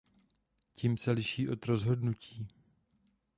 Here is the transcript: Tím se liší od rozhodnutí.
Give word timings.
Tím 0.73 0.97
se 0.97 1.11
liší 1.11 1.49
od 1.49 1.65
rozhodnutí. 1.65 2.47